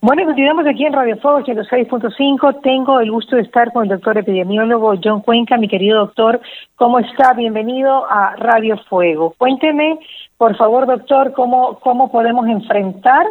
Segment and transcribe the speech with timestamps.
[0.00, 2.60] Bueno, continuamos aquí en Radio Fuego 106.5.
[2.62, 5.56] Tengo el gusto de estar con el doctor epidemiólogo John Cuenca.
[5.56, 6.40] Mi querido doctor,
[6.76, 7.32] ¿cómo está?
[7.32, 9.34] Bienvenido a Radio Fuego.
[9.36, 9.98] Cuénteme,
[10.36, 13.26] por favor, doctor, cómo, cómo podemos enfrentar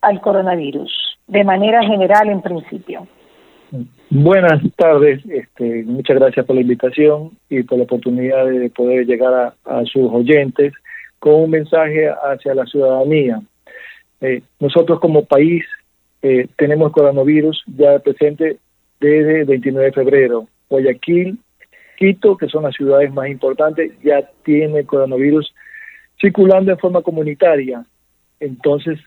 [0.00, 0.90] al coronavirus
[1.26, 3.06] de manera general en principio.
[4.08, 9.52] Buenas tardes, este, muchas gracias por la invitación y por la oportunidad de poder llegar
[9.66, 10.72] a, sus oyentes
[11.18, 13.42] con un mensaje hacia la ciudadanía.
[14.22, 15.62] Eh, nosotros como país
[16.28, 18.58] eh, tenemos coronavirus ya presente
[18.98, 20.48] desde el 29 de febrero.
[20.68, 21.38] Guayaquil,
[21.96, 25.54] Quito, que son las ciudades más importantes, ya tiene coronavirus
[26.20, 27.86] circulando en forma comunitaria.
[28.40, 28.98] Entonces,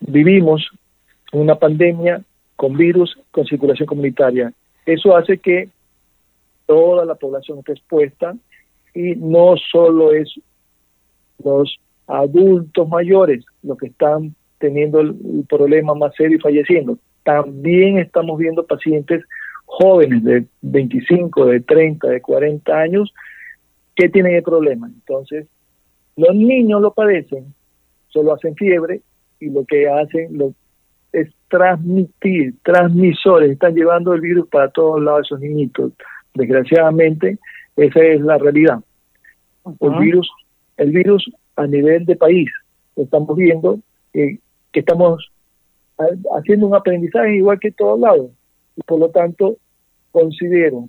[0.00, 0.68] vivimos
[1.32, 2.22] una pandemia
[2.56, 4.52] con virus con circulación comunitaria.
[4.84, 5.68] Eso hace que
[6.66, 8.34] toda la población esté expuesta
[8.94, 10.28] y no solo es
[11.44, 15.14] los adultos mayores los que están teniendo el,
[15.48, 16.98] problema más serio y falleciendo.
[17.24, 19.24] También estamos viendo pacientes
[19.64, 23.12] jóvenes de 25, de 30, de 40 años
[23.94, 24.86] que tienen el problema.
[24.86, 25.46] Entonces,
[26.16, 27.54] los niños lo padecen,
[28.08, 29.02] solo hacen fiebre
[29.40, 30.54] y lo que hacen lo,
[31.12, 35.92] es transmitir, transmisores, están llevando el virus para todos lados esos niñitos.
[36.34, 37.38] Desgraciadamente,
[37.76, 38.80] esa es la realidad.
[39.80, 40.30] El virus,
[40.76, 42.50] el virus a nivel de país,
[42.96, 43.80] estamos viendo
[44.12, 44.38] que
[44.72, 45.30] que estamos
[46.36, 48.30] haciendo un aprendizaje igual que todos lados.
[48.76, 49.56] Y por lo tanto,
[50.12, 50.88] considero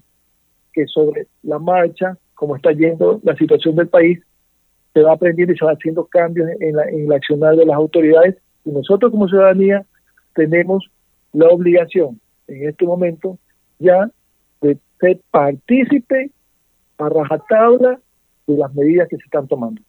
[0.74, 4.20] que sobre la marcha, como está yendo la situación del país,
[4.94, 7.76] se va aprendiendo y se va haciendo cambios en la, en la accionar de las
[7.76, 8.38] autoridades.
[8.66, 9.86] Y nosotros como ciudadanía
[10.36, 10.90] tenemos
[11.34, 13.38] la obligación en este momento
[13.78, 14.10] ya
[14.62, 16.32] de ser partícipe
[16.98, 18.00] a rajatabla
[18.48, 19.82] de las medidas que se están tomando.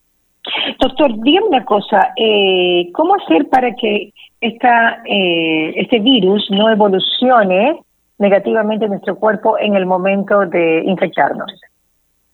[0.78, 7.80] Doctor, dígame una cosa, eh, ¿cómo hacer para que esta, eh, este virus no evolucione
[8.18, 11.52] negativamente en nuestro cuerpo en el momento de infectarnos?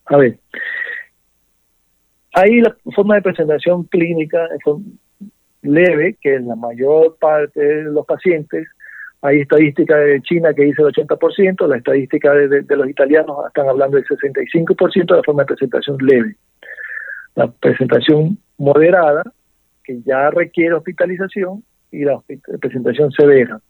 [0.06, 0.38] A ver,
[2.34, 4.48] ahí la forma de presentación clínica
[5.62, 8.68] leve, que en la mayor parte de los pacientes,
[9.22, 13.68] hay estadística de China que dice el 80%, la estadística de, de los italianos están
[13.68, 16.36] hablando del 65% de la forma de presentación leve
[17.36, 19.22] la presentación moderada,
[19.84, 22.20] que ya requiere hospitalización, y la
[22.60, 23.60] presentación severa,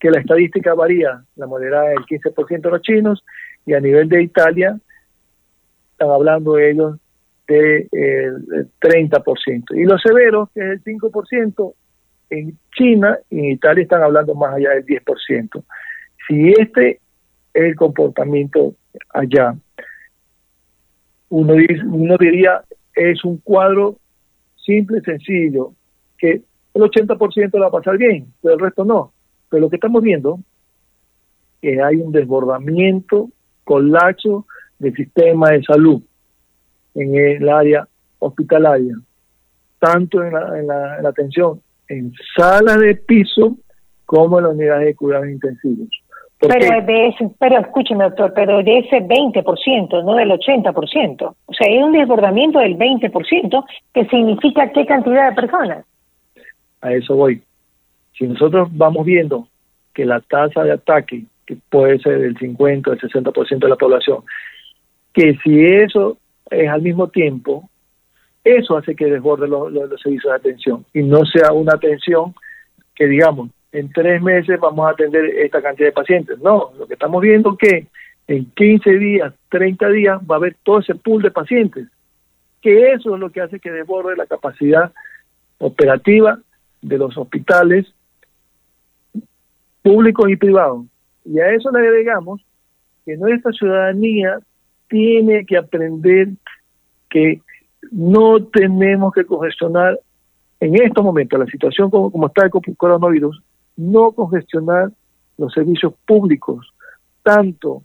[0.00, 3.24] que la estadística varía, la moderada del 15% de los chinos,
[3.66, 4.78] y a nivel de Italia,
[5.92, 6.98] están hablando ellos
[7.46, 7.88] de,
[8.80, 9.76] 30%.
[9.76, 11.74] Y los severos, que es el 5%,
[12.28, 15.62] en China y en Italia están hablando más allá del 10%.
[16.26, 17.00] Si este
[17.54, 18.74] es el comportamiento
[19.12, 19.54] allá,
[21.28, 21.54] uno
[22.18, 22.62] diría
[22.96, 23.98] es un cuadro
[24.56, 25.72] simple, sencillo,
[26.18, 26.42] que
[26.74, 29.12] el 80% la va a pasar bien, pero el resto no.
[29.48, 30.40] Pero lo que estamos viendo
[31.60, 33.30] que hay un desbordamiento,
[33.64, 34.46] colapso
[34.78, 36.02] del sistema de salud
[36.94, 37.86] en el área
[38.18, 38.94] hospitalaria,
[39.78, 43.56] tanto en la, en la atención en salas de piso
[44.04, 45.88] como en las unidades de cuidados intensivos.
[46.38, 51.34] Pero, de ese, pero escúcheme, doctor, pero de ese 20%, no del 80%.
[51.46, 53.64] O sea, hay un desbordamiento del 20%,
[53.94, 55.86] que significa qué cantidad de personas.
[56.82, 57.42] A eso voy.
[58.18, 59.48] Si nosotros vamos viendo
[59.94, 63.76] que la tasa de ataque, que puede ser del 50 o del 60% de la
[63.76, 64.18] población,
[65.14, 66.18] que si eso
[66.50, 67.68] es al mismo tiempo,
[68.44, 72.34] eso hace que desborde los, los servicios de atención y no sea una atención
[72.94, 76.38] que digamos en tres meses vamos a atender esta cantidad de pacientes.
[76.38, 77.86] No, lo que estamos viendo es que
[78.28, 81.88] en 15 días, 30 días va a haber todo ese pool de pacientes,
[82.60, 84.92] que eso es lo que hace que desborde la capacidad
[85.58, 86.38] operativa
[86.82, 87.86] de los hospitales
[89.82, 90.86] públicos y privados.
[91.24, 92.44] Y a eso le agregamos
[93.04, 94.40] que nuestra ciudadanía
[94.88, 96.28] tiene que aprender
[97.08, 97.40] que
[97.92, 99.98] no tenemos que congestionar
[100.58, 103.42] en estos momentos, la situación como, como está el coronavirus,
[103.76, 104.90] no congestionar
[105.38, 106.72] los servicios públicos,
[107.22, 107.82] tanto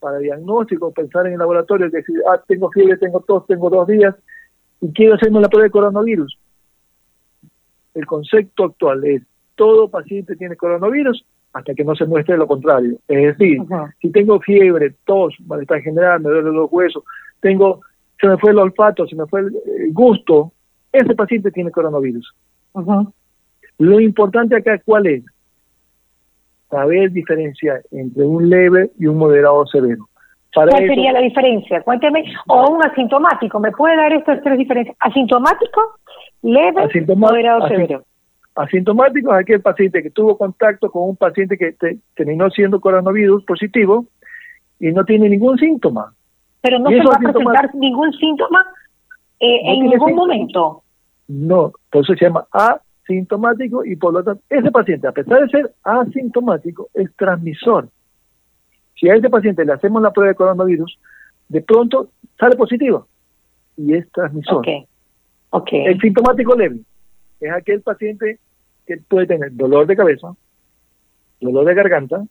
[0.00, 3.86] para diagnóstico, pensar en el laboratorio, que decir, ah, tengo fiebre, tengo tos, tengo dos
[3.86, 4.14] días
[4.80, 6.38] y quiero hacerme la prueba de coronavirus.
[7.94, 9.22] El concepto actual es,
[9.56, 12.98] todo paciente tiene coronavirus hasta que no se muestre lo contrario.
[13.08, 13.60] Es decir,
[14.00, 17.02] si tengo fiebre, tos, malestar general, me duelen los huesos,
[17.40, 17.80] tengo,
[18.20, 19.52] se me fue el olfato, se me fue el,
[19.92, 20.52] gusto,
[20.92, 22.34] ese paciente tiene coronavirus.
[23.78, 25.24] Lo importante acá, ¿cuál es?
[26.70, 30.08] Saber diferenciar entre un leve y un moderado severo.
[30.52, 31.82] ¿Cuál sería la diferencia?
[31.82, 32.24] Cuénteme.
[32.48, 33.60] O un asintomático.
[33.60, 34.96] ¿Me puede dar estas tres diferencias?
[34.98, 35.80] ¿Asintomático,
[36.42, 38.02] leve, moderado, severo?
[38.54, 41.76] Asintomático es aquel paciente que tuvo contacto con un paciente que
[42.14, 44.06] terminó siendo coronavirus positivo
[44.80, 46.12] y no tiene ningún síntoma.
[46.60, 48.66] Pero no se va a presentar ningún síntoma
[49.38, 50.82] eh, en ningún momento.
[51.28, 52.46] No, por eso se llama
[53.08, 57.88] asintomático y por lo tanto, ese paciente, a pesar de ser asintomático, es transmisor.
[58.94, 60.98] Si a ese paciente le hacemos la prueba de coronavirus,
[61.48, 63.06] de pronto sale positivo
[63.76, 64.58] y es transmisor.
[64.58, 64.86] Okay.
[65.50, 65.86] Okay.
[65.86, 66.80] El sintomático leve
[67.40, 68.38] es aquel paciente
[68.86, 70.34] que puede tener dolor de cabeza,
[71.40, 72.22] dolor de garganta,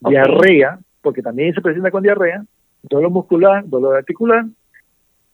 [0.00, 2.44] diarrea, porque también se presenta con diarrea,
[2.82, 4.44] dolor muscular, dolor articular,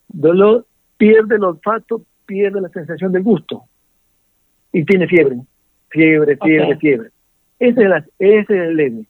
[0.09, 0.67] dolor,
[0.97, 3.65] pierde el olfato, pierde la sensación del gusto
[4.73, 5.37] y tiene fiebre,
[5.91, 7.09] fiebre, fiebre, fiebre.
[7.59, 9.05] Ese es, es el leve.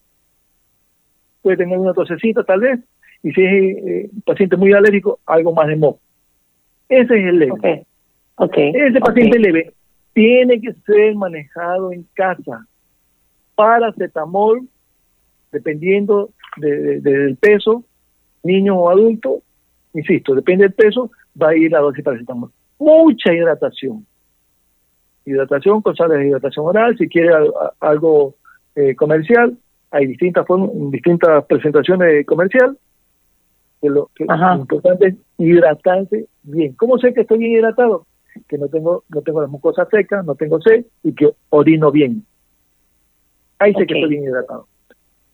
[1.41, 2.79] Puede tener una tosecita tal vez,
[3.23, 5.99] y si es eh, un paciente muy alérgico, algo más de moco.
[6.89, 7.85] Ese es el leve.
[8.35, 8.71] Okay.
[8.75, 9.73] Ese paciente leve
[10.13, 12.67] tiene que ser manejado en casa.
[13.55, 14.67] Paracetamol,
[15.51, 17.83] dependiendo del peso,
[18.43, 19.41] niño o adulto,
[19.93, 21.11] insisto, depende del peso,
[21.41, 22.51] va a ir la dosis paracetamol.
[22.79, 24.05] Mucha hidratación.
[25.25, 27.33] Hidratación con sales de hidratación oral, si quiere
[27.79, 28.35] algo
[28.75, 29.57] eh, comercial,
[29.91, 32.77] hay distintas formas, distintas presentaciones comercial.
[33.81, 36.73] lo, que lo importante es hidratarse bien.
[36.73, 38.05] ¿Cómo sé que estoy bien hidratado?
[38.47, 42.25] Que no tengo no tengo las mucosas secas, no tengo sed y que orino bien.
[43.59, 44.67] Ahí sé que estoy bien hidratado.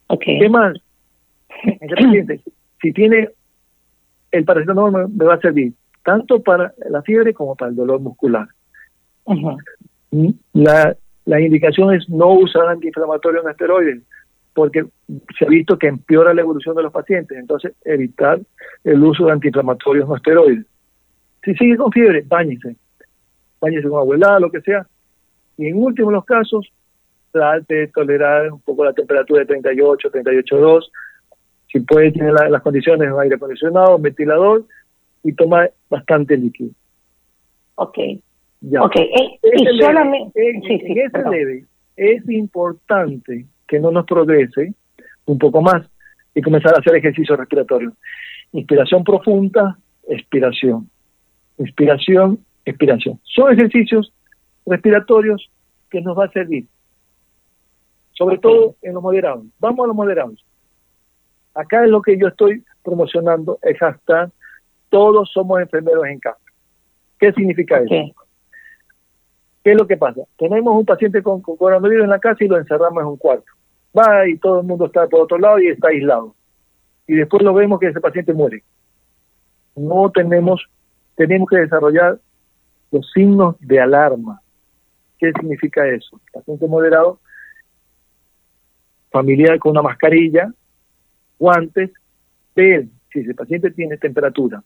[0.07, 0.39] Okay.
[0.39, 0.77] ¿Qué más?
[2.81, 3.29] si tiene
[4.31, 8.47] el paracetamol me va a servir tanto para la fiebre como para el dolor muscular.
[10.53, 10.95] La,
[11.25, 14.03] la indicación es no usar antiinflamatorios en esteroides,
[14.53, 14.85] porque
[15.37, 18.39] se ha visto que empeora la evolución de los pacientes, entonces evitar
[18.83, 20.65] el uso de antiinflamatorios no esteroides.
[21.43, 22.75] Si sigue con fiebre, báñese,
[23.61, 24.87] báñese con abuela, lo que sea,
[25.57, 26.71] y en último los casos,
[27.31, 30.89] trate de tolerar un poco la temperatura de 38, 38,2,
[31.71, 34.65] si puede tener las condiciones de aire acondicionado, ventilador
[35.23, 36.71] y tomar bastante líquido.
[37.75, 37.97] Ok.
[38.61, 38.83] Ya.
[38.83, 40.31] Ok, eh, y solamente...
[40.35, 41.65] ese leve
[41.95, 44.73] es importante que no nos progrese
[45.25, 45.87] un poco más
[46.33, 47.93] y comenzar a hacer ejercicio respiratorio.
[48.51, 49.77] Inspiración profunda,
[50.07, 50.89] expiración.
[51.57, 53.19] Inspiración, expiración.
[53.23, 54.13] Son ejercicios
[54.65, 55.49] respiratorios
[55.89, 56.65] que nos va a servir,
[58.11, 59.45] sobre todo en los moderados.
[59.59, 60.45] Vamos a los moderados.
[61.53, 64.31] Acá es lo que yo estoy promocionando, es hasta
[64.89, 66.39] todos somos enfermeros en casa.
[67.19, 68.13] ¿Qué significa eso?
[69.63, 70.21] ¿Qué es lo que pasa?
[70.37, 73.51] Tenemos un paciente con, coronavirus en la casa y lo encerramos en un cuarto.
[73.97, 76.35] Va y todo el mundo está por otro lado y está aislado.
[77.07, 78.63] Y después lo vemos que ese paciente muere.
[79.75, 80.65] No tenemos,
[81.15, 82.19] tenemos que desarrollar
[82.91, 84.41] los signos de alarma.
[85.17, 86.19] ¿Qué significa eso?
[86.31, 87.19] Paciente moderado,
[89.11, 90.53] familiar con una mascarilla,
[91.37, 91.91] guantes,
[92.55, 94.63] ver si ese paciente tiene temperatura,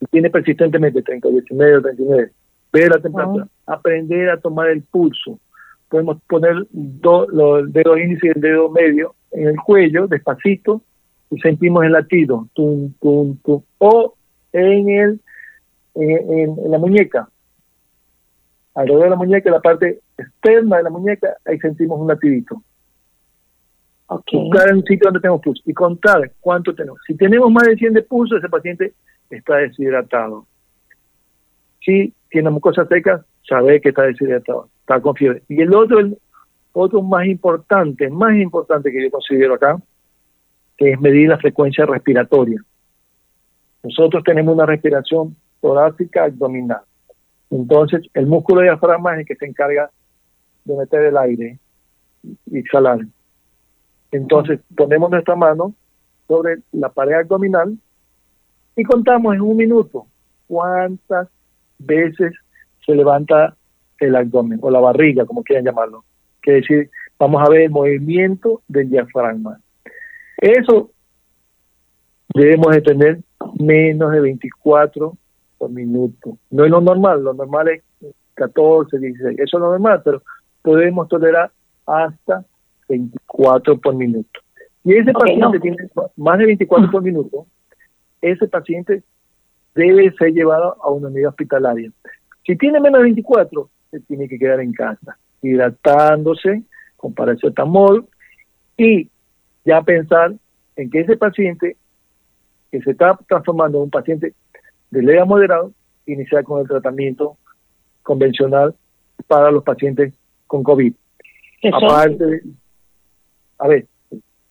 [0.00, 2.32] si tiene persistentemente 38 medio, 39,
[2.72, 5.38] ver la temperatura, aprender a tomar el pulso.
[5.88, 10.82] Podemos poner los dedos índice y el dedo medio en el cuello, despacito,
[11.30, 14.14] y sentimos el latido, tum, tum, tum, o
[14.52, 15.20] en el
[15.94, 17.28] en, la muñeca,
[18.74, 22.62] alrededor de la muñeca, la parte externa de la muñeca, ahí sentimos un latidito.
[24.06, 24.40] Okay.
[24.40, 26.98] Buscar en un sitio donde tenemos pulso y contar cuánto tenemos.
[27.06, 28.92] Si tenemos más de 100 de pulso, ese paciente
[29.30, 30.46] está deshidratado.
[31.84, 35.42] Si tiene mucosas secas, sabe que está deshidratado, está con fiebre.
[35.48, 36.18] Y el otro, el
[36.72, 39.78] otro más importante, más importante que yo considero acá,
[40.76, 42.62] que es medir la frecuencia respiratoria.
[43.82, 46.82] Nosotros tenemos una respiración torácica abdominal.
[47.50, 49.90] Entonces, el músculo diafragma es el que se encarga
[50.64, 51.58] de meter el aire
[52.46, 53.00] y exhalar.
[54.10, 55.74] Entonces ponemos nuestra mano
[56.28, 57.76] sobre la pared abdominal
[58.76, 60.06] y contamos en un minuto
[60.46, 61.28] cuántas
[61.78, 62.32] veces
[62.84, 63.54] se levanta
[63.98, 66.04] el abdomen o la barriga, como quieran llamarlo.
[66.40, 69.60] Quiere decir, vamos a ver el movimiento del diafragma.
[70.36, 70.90] Eso
[72.34, 73.18] debemos de tener
[73.60, 75.16] menos de 24
[75.58, 76.38] por minuto.
[76.50, 77.82] No es lo normal, lo normal es
[78.34, 80.22] 14, 16, eso es lo normal, pero
[80.62, 81.52] podemos tolerar
[81.86, 82.44] hasta
[82.88, 84.40] 24 por minuto.
[84.84, 85.76] Y ese paciente tiene
[86.16, 87.46] más de 24 por minuto,
[88.20, 89.02] ese paciente
[89.74, 91.90] debe ser llevado a una unidad hospitalaria.
[92.46, 96.62] Si tiene menos de 24, se tiene que quedar en casa, hidratándose
[96.96, 98.06] con paracetamol
[98.76, 99.08] y
[99.64, 100.32] ya pensar
[100.76, 101.76] en que ese paciente
[102.70, 104.34] que se está transformando en un paciente
[104.90, 105.72] de leve a moderado,
[106.06, 107.36] iniciar con el tratamiento
[108.02, 108.74] convencional
[109.26, 110.14] para los pacientes
[110.46, 110.92] con COVID.
[111.72, 112.42] Aparte,
[113.58, 113.86] a ver,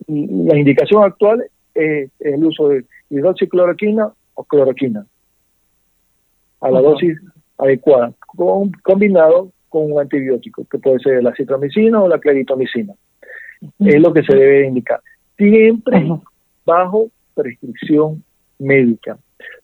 [0.08, 4.12] la indicación actual es el uso de hidroxicloroquina
[4.42, 5.06] o cloroquina
[6.60, 7.18] a la dosis
[7.58, 8.14] adecuada,
[8.84, 12.94] combinado con un antibiótico, que puede ser la citromicina o la claritomicina.
[13.80, 15.00] Es lo que se debe indicar.
[15.38, 16.08] Siempre
[16.66, 18.24] bajo prescripción
[18.60, 19.18] médica.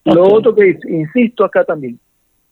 [0.05, 1.99] Lo otro que insisto acá también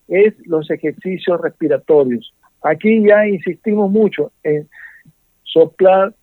[0.07, 2.33] es los ejercicios respiratorios.
[2.61, 4.67] Aquí ya insistimos mucho en
[5.43, 6.13] soplar,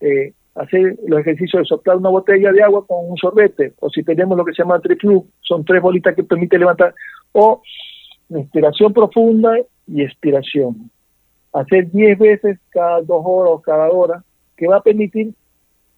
[0.00, 4.02] eh, hacer los ejercicios de soplar una botella de agua con un sorbete, o si
[4.02, 6.94] tenemos lo que se llama triflu, son tres bolitas que permite levantar,
[7.32, 7.62] o
[8.28, 10.90] inspiración profunda y expiración.
[11.52, 14.24] Hacer 10 veces cada dos horas o cada hora,
[14.56, 15.34] que va a permitir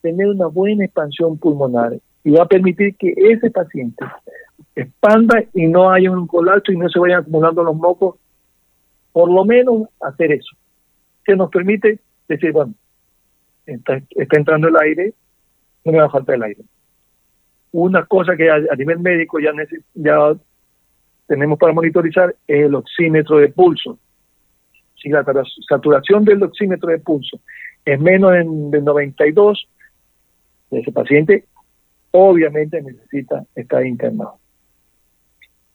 [0.00, 4.04] tener una buena expansión pulmonar y va a permitir que ese paciente
[4.74, 8.16] expanda y no haya un colapso y no se vayan acumulando los mocos,
[9.12, 10.56] por lo menos hacer eso,
[11.24, 11.98] que nos permite
[12.28, 12.74] decir, bueno,
[13.66, 15.14] está, entrando el aire,
[15.84, 16.62] no me va a faltar el aire.
[17.72, 19.52] Una cosa que a, nivel médico ya,
[19.94, 20.34] ya
[21.26, 23.98] tenemos para monitorizar es el oxímetro de pulso.
[25.00, 25.24] Si la
[25.68, 27.40] saturación del oxímetro de pulso
[27.84, 29.68] es menos de 92,
[30.70, 31.44] ese paciente
[32.10, 34.38] obviamente necesita estar internado.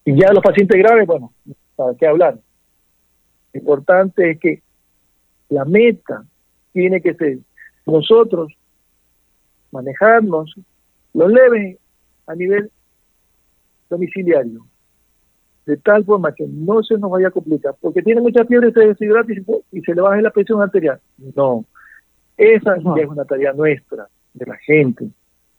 [0.04, 1.32] Y ya los pacientes graves, bueno,
[1.76, 2.40] ¿para qué hablar?
[3.54, 4.62] Lo importante es que
[5.50, 6.24] la meta
[6.74, 7.40] tiene que ser
[7.86, 8.54] nosotros
[9.72, 10.54] manejarnos
[11.14, 11.78] los leves
[12.28, 12.72] a nivel
[13.90, 14.66] domiciliario,
[15.66, 18.88] de tal forma que no se nos vaya a complicar, porque tiene mucha fiebre, se
[18.88, 19.32] deshidrata
[19.72, 21.00] y, se le baja la presión arterial.
[21.36, 21.66] No,
[22.38, 25.08] esa es una tarea nuestra, de la gente.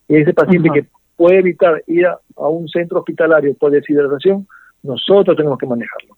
[0.09, 0.87] Y ese paciente que
[1.17, 4.47] puede evitar ir a, un centro hospitalario por deshidratación,
[4.83, 6.17] nosotros tenemos que manejarlo.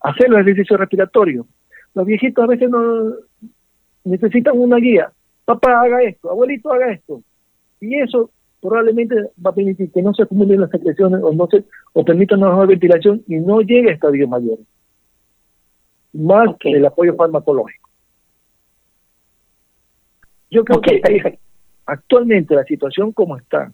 [0.00, 1.46] Hacer los ejercicios respiratorios.
[1.94, 3.14] Los viejitos a veces no
[4.06, 5.10] necesitan una guía.
[5.44, 7.22] Papá, haga esto, abuelito, haga esto.
[7.80, 11.64] Y eso probablemente va a permitir que no se acumulen las secreciones o no se
[11.92, 14.64] o permita una mejor ventilación y no llegue a estadios mayores.
[16.12, 17.88] Más que el apoyo farmacológico.
[20.50, 21.38] Yo creo que
[21.84, 23.72] actualmente la situación como está,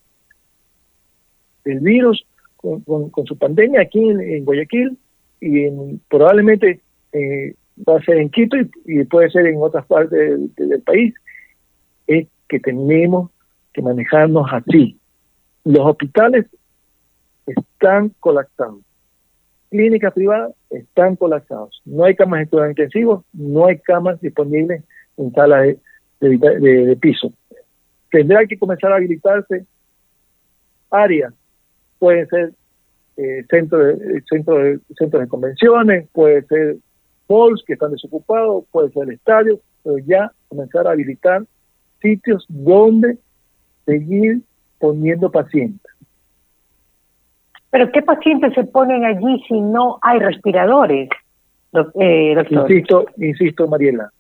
[1.65, 2.83] el virus con,
[3.27, 4.97] su pandemia aquí en, Guayaquil
[5.41, 5.69] y
[6.09, 6.81] probablemente
[7.13, 11.15] eh, va a ser en Quito y, puede ser en otras partes del, país,
[12.07, 13.31] es que tenemos
[13.73, 14.99] que manejarnos así.
[15.65, 16.47] Los hospitales
[17.47, 18.81] están colapsados.
[19.71, 21.81] Clínicas privadas están colapsados.
[21.85, 24.85] No hay camas de cuidados intensivos, no hay camas disponibles
[25.17, 25.77] en salas
[26.21, 27.33] de piso.
[28.11, 29.65] Tendrá que comenzar a habilitarse
[30.91, 31.33] áreas
[31.99, 32.53] puede ser
[33.17, 36.77] eh, centro de, centro de, centros de convenciones, puede ser
[37.33, 41.45] malls que están desocupados, puede ser estadio, pero ya comenzar a habilitar
[42.01, 43.19] sitios donde
[43.87, 44.43] seguir
[44.79, 45.91] poniendo pacientes.
[47.71, 51.09] Pero ¿qué pacientes se ponen allí si no hay respiradores,
[51.95, 52.71] eh, doctor?
[52.71, 54.11] Insisto, insisto, Mariela,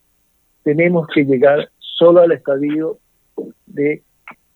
[0.62, 2.96] tenemos que llegar solo al estadio
[3.66, 4.02] de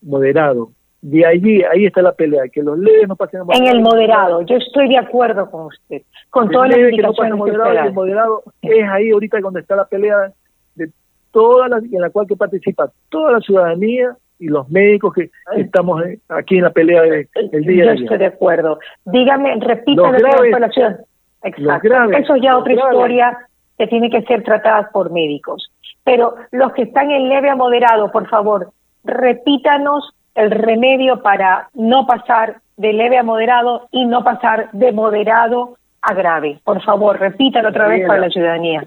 [0.01, 3.81] moderado, de allí, ahí está la pelea, que los leves no pasen a En el
[3.81, 8.43] moderado, yo estoy de acuerdo con usted, con todas las indicaciones que, moderado, el moderado
[8.61, 10.31] es ahí ahorita donde está la pelea
[10.75, 10.89] de
[11.31, 16.03] toda la, en la cual que participa toda la ciudadanía y los médicos que estamos
[16.29, 18.79] aquí en la pelea del día Yo estoy de acuerdo.
[19.05, 20.97] Dígame, repítame la población.
[21.43, 22.11] Exacto.
[22.17, 23.37] Eso es ya otra historia
[23.77, 25.71] que tiene que ser tratada por médicos.
[26.03, 28.71] Pero los que están en leve a moderado, por favor,
[29.03, 35.77] repítanos el remedio para no pasar de leve a moderado y no pasar de moderado
[36.01, 36.59] a grave.
[36.63, 38.85] Por favor, repítalo otra vez para la ciudadanía.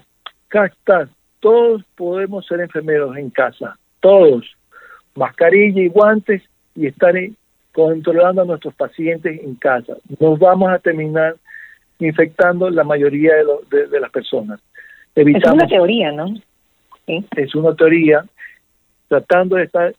[0.49, 0.71] Acá
[1.41, 3.77] Todos podemos ser enfermeros en casa.
[3.99, 4.45] Todos.
[5.13, 6.41] Mascarilla y guantes
[6.73, 7.13] y estar
[7.73, 9.95] controlando a nuestros pacientes en casa.
[10.19, 11.35] Nos vamos a terminar
[11.99, 13.33] infectando la mayoría
[13.69, 14.61] de, las personas.
[15.15, 16.33] es una teoría, ¿no?
[17.07, 18.23] Es una teoría
[19.09, 19.93] tratando de estar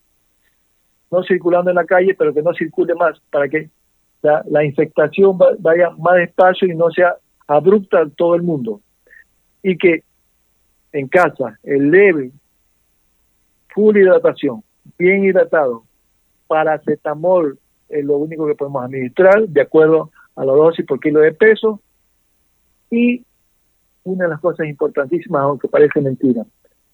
[1.13, 3.69] no circulando en la calle, pero que no circule más, para que
[4.23, 7.17] la, infectación vaya más despacio y no sea
[7.47, 8.81] abrupta en todo el mundo.
[9.63, 10.03] Y que
[10.93, 12.33] en casa, el leve,
[13.69, 14.65] full hidratación,
[14.99, 15.85] bien hidratado,
[16.47, 17.59] paracetamol
[17.91, 21.81] es lo único que podemos administrar de acuerdo a la dosis por kilo de peso.
[22.91, 23.23] Y
[24.05, 26.45] una de las cosas importantísimas, aunque parece mentira,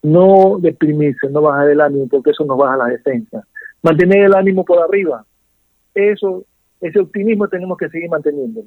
[0.02, 3.46] no deprimirse, no bajar el ánimo, porque eso nos baja la defensa
[3.82, 5.24] mantener el ánimo por arriba.
[5.94, 6.44] Eso,
[6.80, 8.64] ese optimismo tenemos que seguir manteniendo.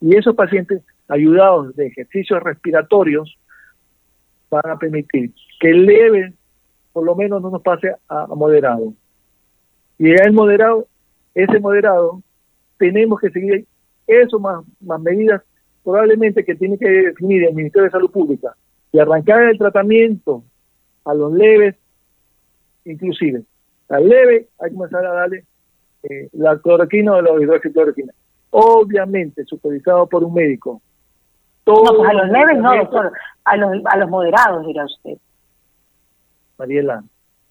[0.00, 3.36] Y esos pacientes ayudados de ejercicios respiratorios
[4.50, 6.32] van a permitir que el leve
[6.92, 8.92] por lo menos no nos pase a, moderado.
[9.98, 10.86] Y el moderado,
[11.34, 12.22] ese moderado,
[12.78, 13.66] tenemos que seguir
[14.06, 15.42] eso más, más medidas
[15.82, 18.54] probablemente que tiene que definir el Ministerio de Salud Pública
[18.92, 20.44] y arrancar el tratamiento
[21.04, 21.76] a los leves,
[22.84, 23.42] inclusive.
[23.92, 25.44] Al leve hay que comenzar a darle
[26.04, 28.12] eh, la cloroquina o la hidroxicloroquina.
[28.50, 30.80] Obviamente, supervisado por un médico.
[31.66, 33.12] no, pues a los leves no, doctor,
[33.44, 35.18] a los, a los moderados, dirá usted.
[36.58, 37.04] Mariela,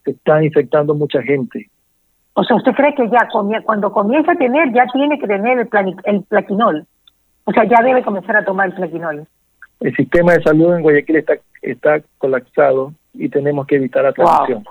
[0.04, 1.70] se está infectando mucha gente.
[2.34, 3.28] O sea, ¿usted cree que ya
[3.64, 6.88] cuando comienza a tener, ya tiene que tener el, el plaquinol?
[7.44, 9.28] O sea, ya debe comenzar a tomar el plaquinol.
[9.80, 14.64] El sistema de salud en Guayaquil está, está colapsado y tenemos que evitar la transmisión.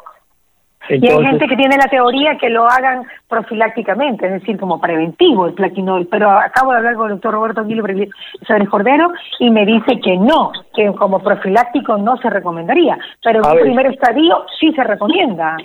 [0.90, 5.46] Y hay gente que tiene la teoría que lo hagan profilácticamente, es decir, como preventivo
[5.46, 7.84] el plaquinol, pero acabo de hablar con el doctor Roberto Aguilo
[8.46, 13.50] Sáenz Cordero y me dice que no, que como profiláctico no se recomendaría, pero en
[13.50, 15.56] un primer estadio sí se recomienda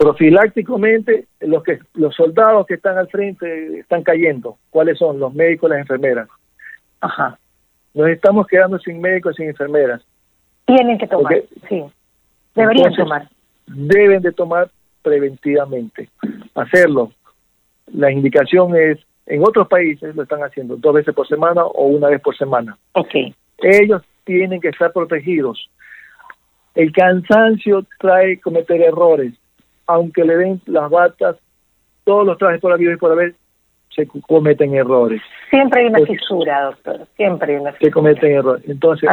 [0.00, 4.56] profilácticamente los que los soldados que están al frente están cayendo.
[4.70, 5.20] ¿Cuáles son?
[5.20, 6.26] Los médicos, las enfermeras.
[7.02, 7.38] Ajá.
[7.92, 10.00] Nos estamos quedando sin médicos, sin enfermeras.
[10.64, 11.34] Tienen que tomar,
[11.68, 11.84] sí.
[12.54, 13.28] Deberían tomar.
[13.74, 14.70] Deben de tomar
[15.02, 16.08] preventivamente.
[16.54, 17.12] Hacerlo.
[17.92, 22.08] La indicación es, en otros países lo están haciendo dos veces por semana o una
[22.08, 22.76] vez por semana.
[22.92, 23.14] Ok.
[23.58, 25.70] Ellos tienen que estar protegidos.
[26.74, 29.34] El cansancio trae cometer errores
[29.90, 31.36] aunque le den las batas,
[32.04, 33.34] todos los trajes por vida y por haber,
[33.94, 35.20] se cometen errores.
[35.50, 37.88] Siempre hay una fisura, doctor, siempre hay una fisura.
[37.88, 38.64] Se cometen errores.
[38.68, 39.10] Entonces,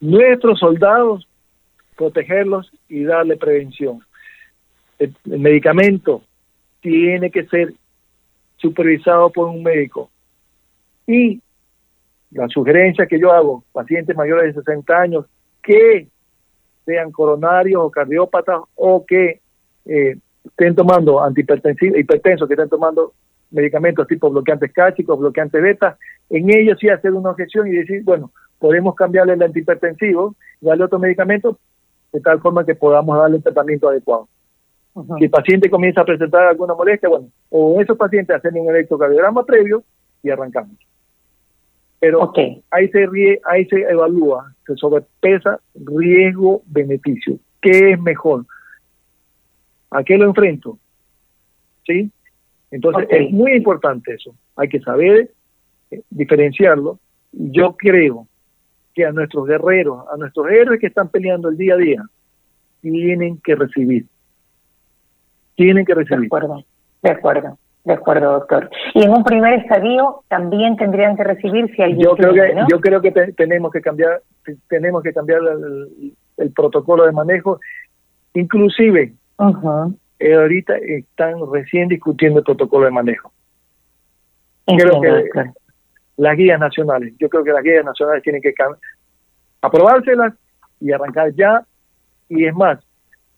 [0.00, 1.28] nuestros soldados,
[1.96, 4.00] protegerlos y darle prevención.
[4.98, 6.22] El, medicamento
[6.80, 7.72] tiene que ser
[8.56, 10.10] supervisado por un médico.
[11.06, 11.40] Y
[12.30, 15.26] la sugerencia que yo hago, pacientes mayores de 60 años,
[15.62, 16.08] que
[16.84, 19.40] sean coronarios o cardiópatas o que
[19.86, 23.12] eh, estén tomando antihipertensivos, hipertensos, que estén tomando
[23.50, 25.96] medicamentos tipo bloqueantes cáchicos, bloqueantes beta,
[26.30, 30.98] en ellos sí hacer una objeción y decir, bueno, podemos cambiarle el antihipertensivo, darle otro
[30.98, 31.58] medicamento,
[32.12, 34.28] de tal forma que podamos darle el tratamiento adecuado.
[35.18, 39.44] Si el paciente comienza a presentar alguna molestia, bueno, o esos pacientes hacen un electrocardiograma
[39.44, 39.84] previo
[40.22, 40.76] y arrancamos.
[42.00, 42.32] Pero
[42.70, 47.38] ahí se ríe, ahí se evalúa, se sobrepesa riesgo-beneficio.
[47.60, 48.46] ¿Qué es mejor?
[49.90, 50.78] ¿A qué lo enfrento?
[51.86, 52.10] ¿Sí?
[52.70, 54.34] Entonces es muy importante eso.
[54.56, 55.30] Hay que saber
[55.90, 56.98] eh, diferenciarlo.
[57.32, 58.26] Yo creo
[58.96, 62.02] que a nuestros guerreros, a nuestros héroes que están peleando el día a día,
[62.80, 64.06] tienen que recibir.
[65.54, 66.20] Tienen que recibir.
[66.20, 66.64] De acuerdo,
[67.02, 68.70] de acuerdo, de acuerdo, doctor.
[68.94, 72.00] Y en un primer estadio también tendrían que recibir si alguien.
[72.00, 74.22] Yo creo que yo creo que tenemos que cambiar
[74.68, 75.40] tenemos que cambiar
[76.38, 77.60] el protocolo de manejo,
[78.32, 79.12] inclusive
[80.18, 83.30] eh, ahorita están recién discutiendo el protocolo de manejo.
[84.64, 85.52] creo que
[86.16, 88.54] las guías nacionales, yo creo que las guías nacionales tienen que
[89.60, 90.34] aprobárselas
[90.80, 91.64] y arrancar ya.
[92.28, 92.78] Y es más,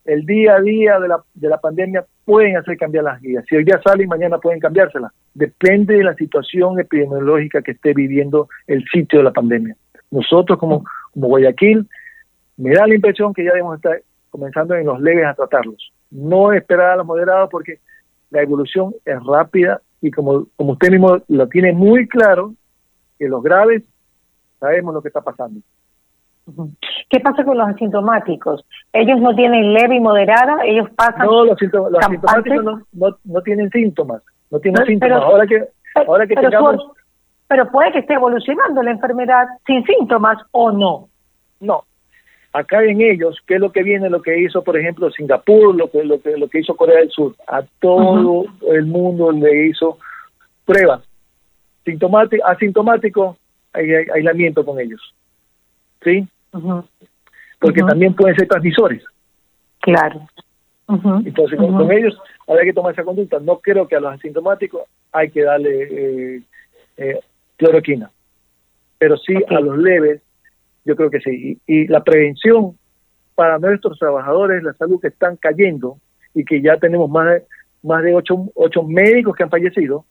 [0.04, 3.44] el día a día de la, de la pandemia pueden hacer cambiar las guías.
[3.48, 5.12] Si hoy día salen, mañana pueden cambiárselas.
[5.34, 9.76] Depende de la situación epidemiológica que esté viviendo el sitio de la pandemia.
[10.10, 11.86] Nosotros como, como Guayaquil,
[12.56, 15.92] me da la impresión que ya debemos estar comenzando en los leves a tratarlos.
[16.10, 17.80] No esperar a los moderados porque
[18.30, 22.54] la evolución es rápida y como, como usted mismo lo tiene muy claro,
[23.18, 23.82] que los graves
[24.60, 25.60] sabemos lo que está pasando.
[27.10, 28.64] ¿Qué pasa con los asintomáticos?
[28.92, 30.58] ¿Ellos no tienen leve y moderada?
[30.64, 31.26] ¿Ellos pasan.?
[31.26, 34.22] No, los, asintomáticos no, no, tienen síntomas.
[34.50, 35.22] No tienen síntomas.
[35.22, 36.82] ahora que, ahora que tengamos.
[37.46, 41.08] pero puede que esté evolucionando la enfermedad sin síntomas o no.
[41.60, 41.84] No,
[42.52, 44.10] acá en ellos, ¿qué es lo que viene?
[44.10, 47.10] Lo que hizo, por ejemplo, Singapur, lo que, lo que, lo que hizo Corea del
[47.10, 47.34] Sur.
[47.46, 49.98] A todo el mundo le hizo
[50.64, 51.07] pruebas.
[51.88, 53.36] Sintomático, asintomático,
[53.72, 55.00] hay, aislamiento con ellos.
[56.02, 56.28] ¿Sí?
[57.58, 59.02] Porque también pueden ser transmisores.
[59.80, 60.28] Claro.
[61.24, 63.38] Entonces, con, ellos habrá que tomar esa conducta.
[63.40, 66.42] No creo que a los asintomáticos hay que darle eh,
[66.98, 67.20] eh,
[67.56, 68.10] cloroquina.
[68.98, 70.20] Pero sí a los leves
[70.84, 71.58] yo creo que sí.
[71.66, 72.76] Y, la prevención
[73.34, 75.98] para nuestros trabajadores la salud que están cayendo
[76.34, 77.42] y que ya tenemos más de,
[77.82, 80.04] más de ocho, ocho médicos que han fallecido,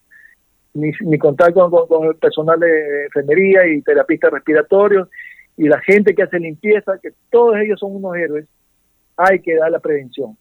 [0.77, 1.71] ni contar con,
[2.05, 5.09] el personal de enfermería y terapistas respiratorios
[5.57, 8.47] y la gente que hace limpieza, que todos ellos son unos héroes,
[9.17, 10.37] hay que dar la prevención.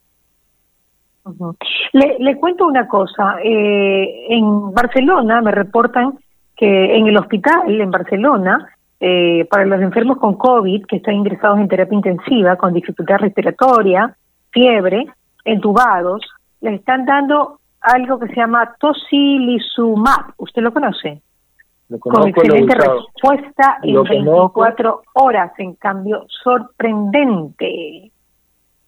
[1.92, 6.18] le, le, cuento una cosa, eh, en Barcelona me reportan
[6.56, 11.58] que en el hospital en Barcelona eh, para los enfermos con COVID que están ingresados
[11.58, 14.16] en terapia intensiva con dificultad respiratoria,
[14.50, 15.06] fiebre,
[15.44, 16.22] entubados,
[16.62, 20.32] les están dando algo que se llama tocilizumab.
[20.38, 21.20] ¿Usted lo conoce?
[22.00, 28.10] con excelente respuesta en 24 horas, en cambio sorprendente.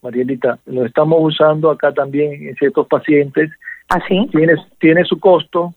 [0.03, 3.51] Marielita, lo estamos usando acá también en ciertos pacientes.
[3.89, 4.19] ¿Así?
[4.19, 5.75] ¿Ah, tiene, tiene su costo,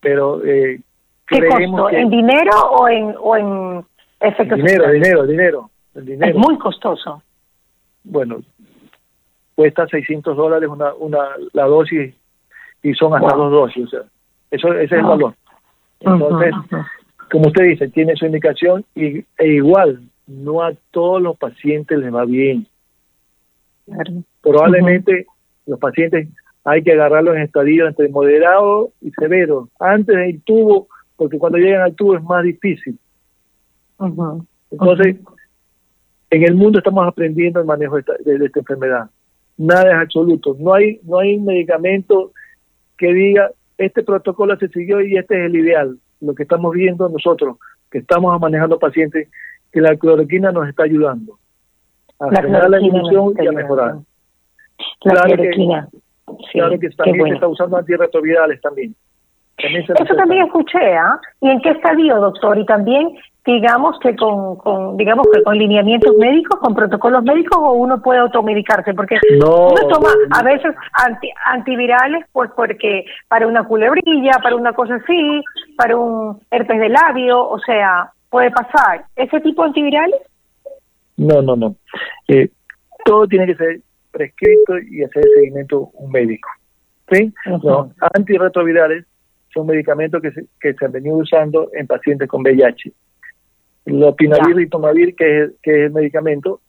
[0.00, 0.80] pero eh,
[1.26, 1.90] ¿Qué costo?
[1.90, 3.84] ¿En dinero o en, o en
[4.20, 6.30] efectos Dinero, dinero, dinero, dinero.
[6.30, 7.22] Es muy costoso.
[8.04, 8.38] Bueno,
[9.54, 12.14] cuesta 600 dólares una, una, la dosis
[12.82, 13.86] y son hasta dos dosis.
[13.86, 14.00] O sea,
[14.50, 15.34] eso, ese es el valor.
[16.00, 16.54] Entonces,
[17.30, 22.14] como usted dice, tiene su indicación y, e igual, no a todos los pacientes les
[22.14, 22.66] va bien.
[24.42, 25.26] Probablemente
[25.66, 26.28] los pacientes
[26.64, 31.82] hay que agarrarlos en estadios entre moderado y severo, antes del tubo, porque cuando llegan
[31.82, 32.98] al tubo es más difícil.
[34.70, 35.16] Entonces,
[36.30, 39.10] en el mundo estamos aprendiendo el manejo de esta, de esta enfermedad.
[39.56, 40.56] Nada es absoluto.
[40.58, 42.32] No hay, no hay medicamento
[42.98, 45.96] que diga este protocolo se siguió y este es el ideal.
[46.20, 47.56] Lo que estamos viendo nosotros,
[47.90, 49.28] que estamos manejando pacientes,
[49.72, 51.38] que la cloroquina nos está ayudando
[52.18, 53.94] a la la ilusión y a mejorar.
[55.04, 55.88] La claro cloroquina.
[55.92, 58.94] Que, claro que también se está usando antirretrovirales también.
[59.58, 61.20] Eso también escuché, ¿ah?
[61.40, 62.58] ¿Y en qué estadio, doctor?
[62.58, 63.16] Y también
[63.48, 68.20] digamos que con, con digamos que con lineamientos médicos, con protocolos médicos o uno puede
[68.20, 74.74] automedicarse porque uno toma a veces anti, antivirales pues porque para una culebrilla, para una
[74.74, 75.42] cosa así,
[75.78, 79.06] para un herpes de labio, o sea, puede pasar.
[79.16, 80.20] ¿Ese tipo de antivirales?
[81.16, 81.74] No, no, no.
[82.28, 82.50] Eh,
[83.06, 83.80] todo tiene que ser
[84.10, 86.50] prescrito y hacer el seguimiento un médico.
[87.10, 87.32] ¿Sí?
[88.14, 89.06] antirretrovirales
[89.54, 92.92] son medicamentos que se, que se han venido usando en pacientes con VIH
[93.88, 96.60] Lopinavir y Tomavir, que es, que es el medicamento,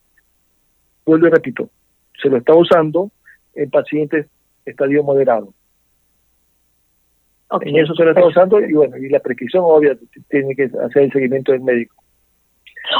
[1.05, 1.69] vuelvo y repito,
[2.21, 3.12] se lo está usando
[3.55, 4.27] en pacientes
[4.65, 5.53] estadio moderado.
[7.62, 9.97] En eso se lo está usando y bueno, y la prescripción obvia
[10.29, 11.95] tiene que hacer el seguimiento del médico.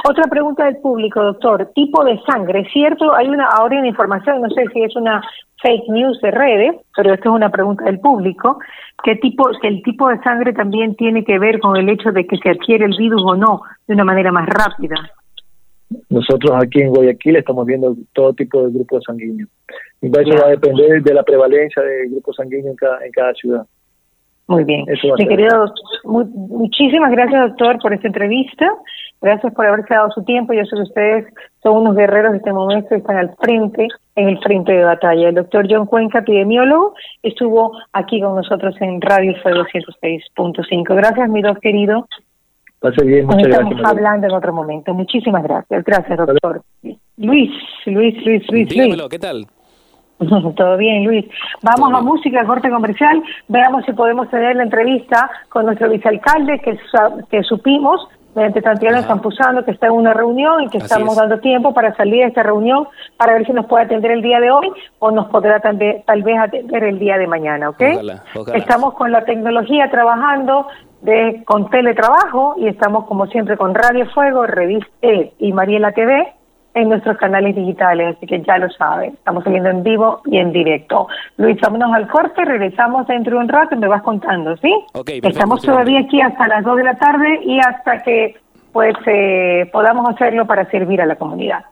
[0.08, 1.71] Otra pregunta del público, doctor.
[1.75, 3.13] Tipo de sangre, ¿cierto?
[3.13, 5.21] Hay una ahora hay una información, no sé si es una
[5.62, 8.60] fake news de redes, pero esto es una pregunta del público.
[9.04, 12.26] ¿Qué tipo, que el tipo de sangre también tiene que ver con el hecho de
[12.26, 14.95] que se adquiere el virus o no de una manera más rápida?
[16.10, 19.50] Nosotros aquí en Guayaquil estamos viendo todo tipo de grupos sanguíneos.
[20.02, 23.34] Y eso va a depender de la prevalencia del grupo sanguíneo en cada, en cada
[23.34, 23.65] ciudad.
[24.50, 24.84] Muy bien.
[25.20, 25.72] Mi querido,
[26.06, 28.68] muchísimas gracias, doctor, por esta entrevista.
[29.22, 30.54] Gracias por haberse dado su tiempo.
[30.54, 31.26] Yo sé que ustedes
[31.62, 35.30] son unos guerreros de este momento y están al frente, en el frente de batalla.
[35.30, 40.96] El doctor John Cuenca, epidemiólogo, estuvo aquí con nosotros en Radio Fuego 106.5.
[40.96, 42.08] Gracias, mi dos querido.
[42.80, 44.96] Pase bien, muchas Nos estamos hablando en otro momento.
[44.96, 45.84] Muchísimas gracias.
[45.84, 46.64] Gracias, doctor.
[47.18, 47.52] Luis,
[47.86, 48.68] Luis, Luis, Luis.
[48.68, 49.46] Dígamelo, ¿qué tal?
[50.55, 51.25] Todo bien, Luis.
[51.62, 53.21] Vamos a música, corte comercial.
[53.47, 56.77] Veamos si podemos tener la entrevista con nuestro vicealcalde, que,
[57.29, 61.73] que supimos mediante Santiago Campuzano, que está en una reunión y que estamos dando tiempo
[61.73, 64.71] para salir de esta reunión para ver si nos puede atender el día de hoy
[64.99, 67.82] o nos podrá también, tal vez atender el día de mañana, ¿ok?
[68.53, 70.67] Estamos con la tecnología trabajando
[71.01, 76.38] de con teletrabajo y estamos como siempre con Radio Fuego, Revista e y Mariela TV
[76.82, 80.52] en nuestros canales digitales, así que ya lo saben, estamos saliendo en vivo y en
[80.52, 81.08] directo.
[81.38, 84.74] Luis, vámonos al corte, regresamos dentro de un rato y me vas contando, ¿sí?
[85.24, 88.36] estamos todavía aquí hasta las 2 de la tarde y hasta que
[88.72, 91.65] pues eh, podamos hacerlo para servir a la comunidad.